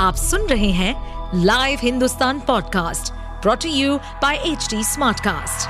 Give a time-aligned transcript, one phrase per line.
[0.00, 0.92] आप सुन रहे हैं
[1.44, 5.68] live Hindustan podcast brought to you by H Smartcast.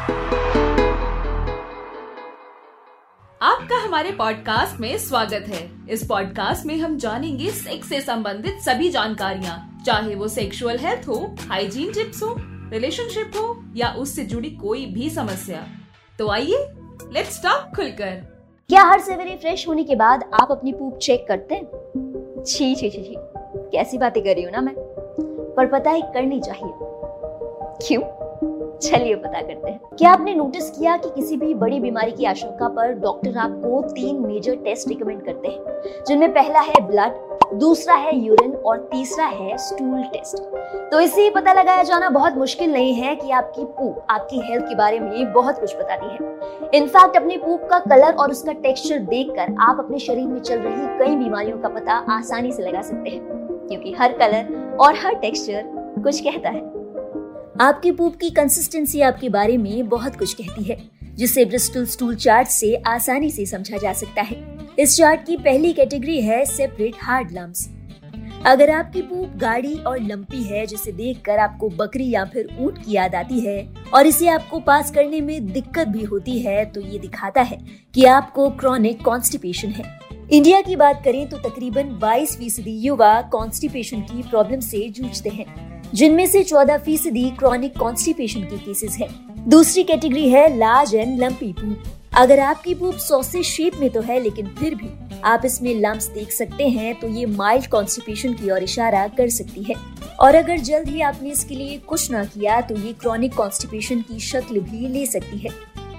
[3.43, 8.91] आपका हमारे पॉडकास्ट में स्वागत है। इस पॉडकास्ट में हम जानेंगे सेक्स से संबंधित सभी
[8.91, 12.35] जानकारियाँ। चाहे वो सेक्सुअल हेल्थ हो हाइजीन टिप्स हो
[12.73, 15.67] रिलेशनशिप हो या उससे जुड़ी कोई भी समस्या।
[16.19, 16.67] तो आइए
[17.13, 18.15] लेट्स टॉक खुलकर।
[18.69, 22.45] क्या हर सवेरे फ्रेश होने के बाद आप अपनी पूप चेक करते हैं?
[22.47, 23.40] छी छी छी छी।
[23.73, 24.75] कैसी बातें कर रही हूँ ना मैं?
[25.57, 26.73] पर पता है, करनी चाहिए।
[27.87, 28.03] क्यों?
[28.79, 32.69] चलिए पता करते हैं। क्या आपने नोटिस किया कि किसी भी बड़ी बीमारी की आशंका
[32.69, 35.61] पर डॉक्टर आपको तीन मेजर टेस्ट रिकमेंड करते हैं?
[36.07, 37.13] जिनमें पहला है ब्लड
[37.55, 40.37] दूसरा है यूरिन और तीसरा है स्टूल टेस्ट
[40.93, 44.75] तो इससे पता लगाया जाना बहुत मुश्किल नहीं है कि आपकी पूप आपकी हेल्थ के
[44.75, 46.19] बारे में बहुत कुछ बताती है।
[46.75, 50.99] इनफैक्ट अपनी पूप का कलर और उसका टेक्सचर देखकर आप अपने शरीर में चल रही
[50.99, 53.40] कई बीमारियों का पता आसानी से लगा सकते हैं।
[53.71, 55.63] क्योंकि हर कलर और हर टेक्सचर
[56.03, 56.61] कुछ कहता है।
[57.61, 60.77] आपकी पूप की कंसिस्टेंसी आपके बारे में बहुत कुछ कहती है,
[61.15, 64.39] जिसे ब्रिस्टल स्टूल चार्ट से आसानी से समझा जा सकता है।
[64.79, 67.69] इस चार्ट की पहली कैटेगरी है सेपरेट हार्ड लम्स
[68.47, 72.93] अगर आपकी पूप गाढ़ी और लंपी है, जिसे देखकर आपको बकरी या फिर ऊँट की
[72.93, 76.99] याद आती है, और इसे आपको पास करने में दिक्कत भी होती है तो ये
[76.99, 77.59] दिखाता है
[77.95, 79.85] कि आपको क्रॉनिक कॉन्स्टिपेशन है।
[80.31, 85.47] इंडिया की बात करें तो तकरीबन 22 फ़ीसदी युवा कॉन्स्टिपेशन की प्रॉब्लम से जूझते हैं,
[85.95, 89.09] जिनमें से 14 फ़ीसदी क्रॉनिक कॉन्स्टिपेशन के केसेस हैं।
[89.49, 91.83] दूसरी कैटेगरी है लार्ज एंड लंपी पूप
[92.17, 94.91] अगर आपकी पूप सॉसेज शेप में तो है, लेकिन फिर भी
[95.25, 99.63] आप इसमें लम्स देख सकते हैं तो ये माइल्ड कॉन्स्टिपेशन की ओर इशारा कर सकती
[99.63, 99.75] है।
[100.21, 104.21] और अगर जल्द ही आपने इसके लिए कुछ ना किया तो ये क्रॉनिक कॉन्स्टिपेशन की
[104.23, 105.51] शक्ल भी ले सकती है।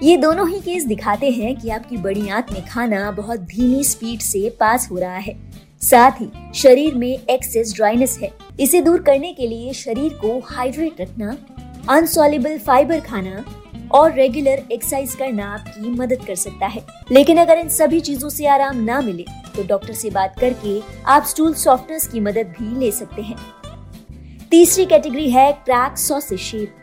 [0.02, 4.20] ये दोनों ही केस दिखाते हैं कि आपकी बड़ी आंत में खाना बहुत धीमी स्पीड
[4.20, 5.34] से पास हो रहा है।
[5.82, 11.00] साथ ही, शरीर में एक्सेस ड्राइनेस है। इसे दूर करने के लिए शरीर को हाइड्रेट
[11.00, 11.36] रखना
[11.88, 13.44] अनसॉलेबल फाइबर खाना
[13.94, 18.46] और रेगुलर एक्सरसाइज करना आपकी मदद कर सकता है। लेकिन अगर इन सभी चीज़ों से
[18.46, 19.24] आराम ना मिले
[19.56, 23.36] तो डॉक्टर से बात करके आप स्टूल सॉफ्टनेस की मदद भी ले सकते हैं।
[24.50, 26.81] तीसरी कैटेगरी है क्रैक सॉसेज शेप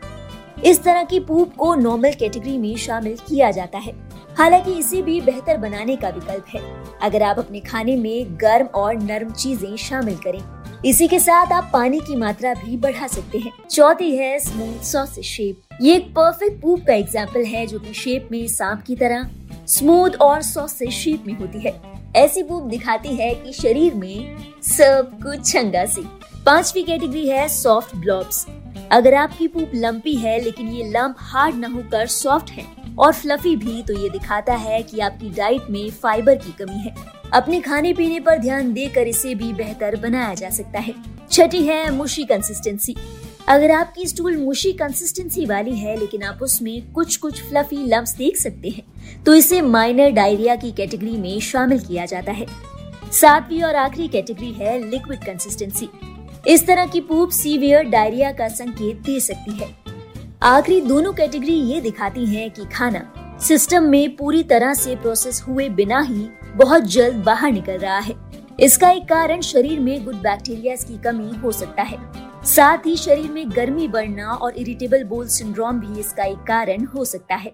[0.64, 3.92] इस तरह की पूप को नॉर्मल कैटेगरी में शामिल किया जाता है।
[4.38, 6.60] हालाँकि इसे भी बेहतर बनाने का विकल्प है।
[7.02, 10.40] अगर आप अपने खाने में गर्म और नरम चीज़ें शामिल करें,
[10.86, 15.24] इसी के साथ आप पानी की मात्रा भी बढ़ा सकते हैं। चौथी है स्मूथ सॉसेज
[15.24, 19.28] शेप ये एक परफेक्ट पूप का एग्ज़ाम्पल है जो कि शेप में सांप की तरह
[19.68, 21.80] स्मूथ और सॉसेज शेप में होती है।
[22.16, 26.02] ऐसी पूप दिखाती है कि शरीर में सब कुछ चंगा सी।
[26.50, 28.46] पांचवी कैटेगरी है सॉफ्ट ब्लॉब्स
[28.92, 32.64] अगर आपकी पूप लंपी है, लेकिन ये लंप हार्ड न होकर सॉफ्ट है,
[32.98, 36.94] और फ्लफी भी तो ये दिखाता है कि आपकी डाइट में फाइबर की कमी है।
[37.32, 40.94] अपने खाने पीने पर ध्यान देकर इसे भी बेहतर बनाया जा सकता है।
[41.30, 42.96] छठी है मुशी कंसिस्टेंसी
[43.48, 48.36] अगर आपकी स्टूल मुशी कंसिस्टेंसी वाली है, लेकिन आप उसमें कुछ कुछ फ्लफी लम्स देख
[48.36, 52.46] सकते हैं तो इसे माइनर डायरिया की कैटेगरी में शामिल किया जाता है।
[53.12, 55.88] सातवीं और आखिरी कैटेगरी है लिक्विड कंसिस्टेंसी
[56.44, 59.68] इस तरह की पूप सीवियर डायरिया का संकेत दे सकती है।
[60.42, 63.02] आखिरी दोनों कैटेगरी ये दिखाती हैं कि खाना
[63.40, 68.14] सिस्टम में पूरी तरह से प्रोसेस हुए बिना ही बहुत जल्द बाहर निकल रहा है।
[68.60, 71.98] इसका एक कारण शरीर में गुड बैक्टीरिया की कमी हो सकता है।
[72.46, 77.04] साथ ही शरीर में गर्मी बढ़ना और इरिटेबल बोल सिंड्रोम भी इसका एक कारण हो
[77.04, 77.52] सकता है।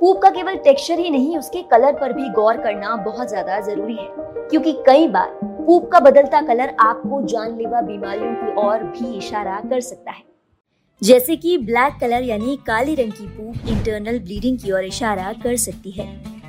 [0.00, 3.96] पूप का केवल टेक्सचर ही नहीं, उसके कलर पर भी गौर करना बहुत ज़्यादा ज़रूरी
[3.96, 4.08] है,
[4.50, 9.80] क्योंकि कई बार पूप का बदलता कलर आपको जानलेवा बीमारियों की ओर भी इशारा कर
[9.80, 10.22] सकता है।
[11.02, 15.56] जैसे कि ब्लैक कलर यानी काले रंग की पूप इंटरनल ब्लीडिंग की ओर इशारा कर
[15.56, 16.06] सकती है।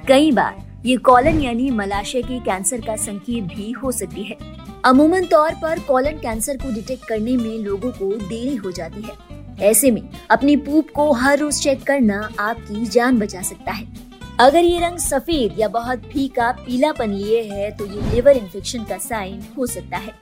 [0.07, 4.37] कई बार ये कॉलन यानी मलाशय के कैंसर का संकेत भी हो सकती है।
[4.85, 9.67] अमूमन तौर पर कॉलन कैंसर को डिटेक्ट करने में लोगों को देरी हो जाती है।
[9.69, 10.01] ऐसे में
[10.31, 14.08] अपनी पूप को हर रोज चेक करना आपकी जान बचा सकता है।
[14.39, 18.97] अगर ये रंग सफ़ेद या बहुत फीका, पीलापन लिए है तो ये लिवर इन्फेक्शन का
[18.97, 20.13] साइन हो सकता है।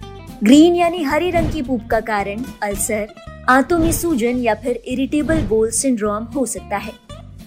[0.43, 3.13] ग्रीन यानी हरे रंग की पूप का कारण अल्सर
[3.49, 6.93] आंतों में सूजन या फिर इरिटेबल बोल सिंड्रोम हो सकता है।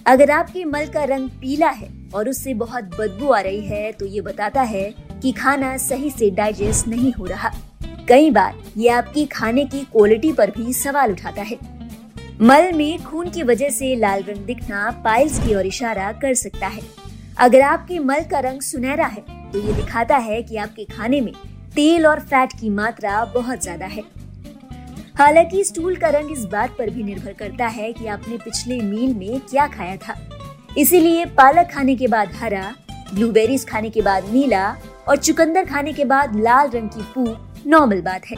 [0.07, 4.05] अगर आपके मल का रंग पीला है और उससे बहुत बदबू आ रही है तो
[4.05, 4.83] ये बताता है
[5.21, 7.51] कि खाना सही से डाइजेस्ट नहीं हो रहा।
[8.09, 11.57] कई बार ये आपकी खाने की क्वालिटी पर भी सवाल उठाता है।
[12.41, 16.67] मल में खून की वजह से लाल रंग दिखना पाइल्स की ओर इशारा कर सकता
[16.67, 16.81] है।
[17.37, 19.21] अगर आपके मल का रंग सुनहरा है
[19.51, 21.33] तो ये दिखाता है कि आपके खाने में
[21.75, 24.03] तेल और फैट की मात्रा बहुत ज़्यादा है।
[25.17, 29.13] हालाँकि स्टूल का रंग इस बात पर भी निर्भर करता है कि आपने पिछले मील
[29.15, 30.15] में क्या खाया था।
[30.77, 32.73] इसीलिए पालक खाने के बाद हरा,
[33.13, 34.75] ब्लूबेरीज खाने के बाद नीला
[35.07, 38.37] और चुकंदर खाने के बाद लाल रंग की पूप नॉर्मल बात है।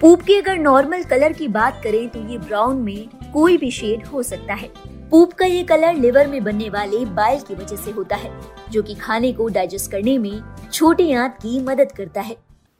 [0.00, 4.04] पूप की अगर नॉर्मल कलर की बात करें तो ये ब्राउन में कोई भी शेड
[4.06, 4.68] हो सकता है।
[5.10, 8.30] पूप का ये कलर लिवर में बनने वाले बाइल की वजह से होता है,
[8.70, 10.40] जो कि खाने को डाइजेस्ट करने में
[10.72, 12.36] छोटी आंत की मदद करता है।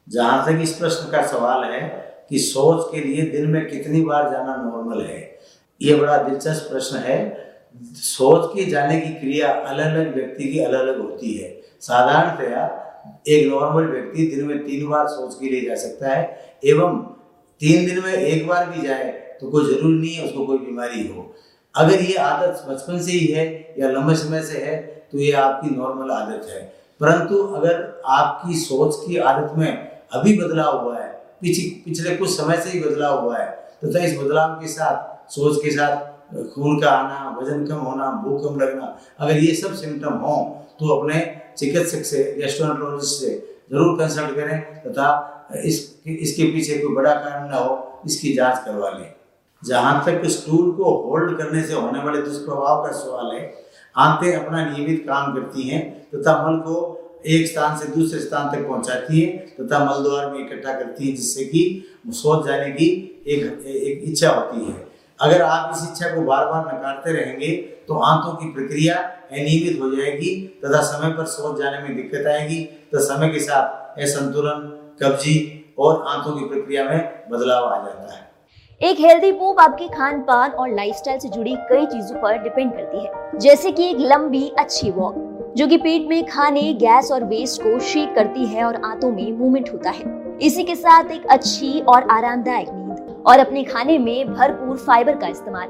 [0.07, 1.81] जहाँ तक इस प्रश्न का सवाल है
[2.31, 5.21] कि सोच के लिए दिन में कितनी बार जाना नॉर्मल है,
[5.81, 7.19] ये बड़ा दिलचस्प प्रश्न है।
[7.97, 11.51] सोच के जाने की क्रिया अलग अलग व्यक्ति की अलग अलग होती है।
[11.81, 12.65] साधारणतया
[13.29, 16.99] एक नॉर्मल व्यक्ति दिन में तीन बार सोच के लिए जा सकता है, एवं
[17.61, 21.07] तीन दिन में एक बार भी जाए तो कोई ज़रूरी नहीं है, उसको कोई बीमारी
[21.09, 21.33] हो।
[21.75, 24.77] अगर ये आदत बचपन से ही है या लंबे समय से है
[25.13, 26.61] तो ये आपकी नॉर्मल आदत है।
[27.01, 29.71] परंतु अगर आपकी सोच की आदत में
[30.13, 31.09] अभी बदलाव हुआ है
[31.41, 33.49] पिछले पिछले कुछ समय से ही बदलाव हुआ है
[33.83, 35.97] तो इस बदलाव के साथ, सोच के साथ,
[36.55, 40.37] खून का आना, वज़न कम होना, भूख कम लगना, अगर ये सब सिम्टम हो
[40.81, 41.21] तो अपने
[41.59, 43.35] चिकित्सक से गेस्ट्रोएंट्रोलॉजिस्ट से
[43.71, 45.79] ज़रूर कंसल्ट करें, तथा इस
[46.09, 49.13] इसके पीछे कोई बड़ा कारण ना हो, इसकी जाँच करवा लें।
[49.63, 53.43] जहाँ तक स्टूल को होल्ड करने से होने वाले दुष्प्रभाव का सवाल है,
[53.97, 56.75] आंतें अपना नियमित काम करती हैं, तथा मल को
[57.27, 61.15] एक स्थान से दूसरे स्थान तक पहुंचाती है, तथा मल द्वार में इकट्ठा करती है,
[61.15, 62.87] जिससे कि सोच जाने की
[63.27, 64.85] एक एक इच्छा होती है।
[65.21, 67.51] अगर आप इस इच्छा को बार बार नकारते रहेंगे
[67.89, 72.63] तो आंतों की प्रक्रिया अनियमित हो जाएगी, तथा समय पर सोच जाने में दिक्कत आएगी
[72.93, 74.61] तो समय के साथ असंतुलन,
[75.03, 78.25] कब्जी और आंतों की प्रक्रिया में बदलाव आ जाता है।
[78.81, 82.99] एक हेल्दी पूप आपके खान पान और लाइफस्टाइल से जुड़ी कई चीज़ों पर डिपेंड करती
[82.99, 87.63] है। जैसे कि एक लंबी, अच्छी वॉक जो कि पेट में खाने गैस और वेस्ट
[87.63, 91.81] को शेक करती है और आंतों में मूवमेंट होता है। इसी के साथ एक अच्छी
[91.81, 95.69] और आरामदायक नींद और अपने खाने में भरपूर फाइबर का इस्तेमाल।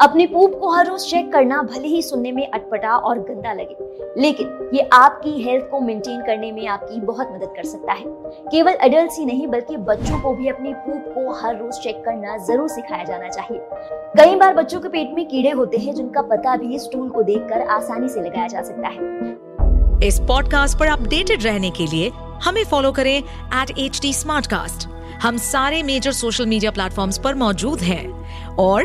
[0.00, 3.76] अपने पूप को हर रोज चेक करना भले ही सुनने में अटपटा और गंदा लगे,
[4.20, 8.04] लेकिन ये आपकी हेल्थ को मेंटेन करने में आपकी बहुत मदद कर सकता है।
[8.50, 12.36] केवल एडल्ट ही नहीं, बल्कि बच्चों को भी अपनी पूप को हर रोज चेक करना
[12.46, 13.60] ज़रूर सिखाया जाना चाहिए।
[14.18, 17.66] कई बार बच्चों के पेट में कीड़े होते हैं, जिनका पता भी स्टूल को देखकर
[17.70, 22.10] आसानी से लगाया जा सकता है। इस पॉडकास्ट पर अपडेटेड रहने के लिए
[22.44, 24.86] हमें फॉलो करें एट एच
[25.22, 28.84] हम सारे मेजर सोशल मीडिया प्लेटफॉर्म पर मौजूद हैं और